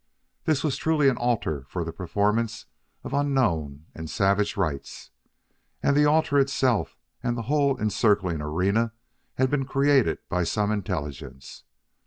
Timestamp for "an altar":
1.09-1.63